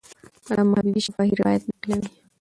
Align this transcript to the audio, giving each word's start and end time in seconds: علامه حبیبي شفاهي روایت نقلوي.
علامه 0.49 0.73
حبیبي 0.79 1.01
شفاهي 1.05 1.33
روایت 1.39 1.63
نقلوي. 1.69 2.07